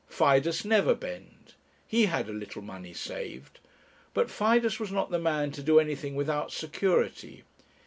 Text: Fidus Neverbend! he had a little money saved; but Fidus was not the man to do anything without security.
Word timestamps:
Fidus 0.09 0.65
Neverbend! 0.65 1.53
he 1.85 2.07
had 2.07 2.27
a 2.27 2.33
little 2.33 2.63
money 2.63 2.91
saved; 2.91 3.59
but 4.15 4.31
Fidus 4.31 4.79
was 4.79 4.91
not 4.91 5.11
the 5.11 5.19
man 5.19 5.51
to 5.51 5.61
do 5.61 5.79
anything 5.79 6.15
without 6.15 6.51
security. 6.51 7.43